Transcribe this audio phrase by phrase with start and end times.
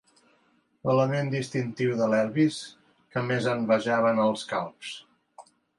[0.89, 2.59] L'element distintiu de l'Elvis
[3.13, 4.99] que més envejaven els calbs.